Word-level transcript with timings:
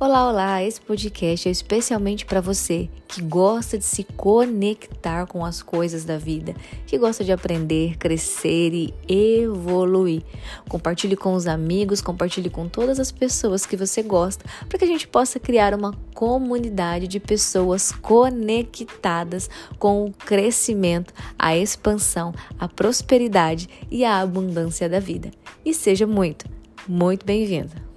Olá, 0.00 0.28
olá! 0.28 0.62
Esse 0.62 0.80
podcast 0.80 1.48
é 1.48 1.50
especialmente 1.50 2.24
para 2.24 2.40
você 2.40 2.88
que 3.08 3.20
gosta 3.20 3.76
de 3.76 3.84
se 3.84 4.04
conectar 4.04 5.26
com 5.26 5.44
as 5.44 5.60
coisas 5.60 6.04
da 6.04 6.16
vida, 6.16 6.54
que 6.86 6.96
gosta 6.96 7.24
de 7.24 7.32
aprender, 7.32 7.96
crescer 7.98 8.72
e 8.72 8.94
evoluir. 9.08 10.22
Compartilhe 10.68 11.16
com 11.16 11.34
os 11.34 11.48
amigos, 11.48 12.00
compartilhe 12.00 12.48
com 12.48 12.68
todas 12.68 13.00
as 13.00 13.10
pessoas 13.10 13.66
que 13.66 13.76
você 13.76 14.00
gosta, 14.00 14.44
para 14.68 14.78
que 14.78 14.84
a 14.84 14.88
gente 14.88 15.08
possa 15.08 15.40
criar 15.40 15.74
uma 15.74 15.92
comunidade 16.14 17.08
de 17.08 17.18
pessoas 17.18 17.90
conectadas 17.90 19.50
com 19.80 20.04
o 20.04 20.12
crescimento, 20.12 21.12
a 21.36 21.56
expansão, 21.56 22.32
a 22.56 22.68
prosperidade 22.68 23.68
e 23.90 24.04
a 24.04 24.20
abundância 24.20 24.88
da 24.88 25.00
vida. 25.00 25.32
E 25.64 25.74
seja 25.74 26.06
muito, 26.06 26.48
muito 26.86 27.26
bem-vindo! 27.26 27.87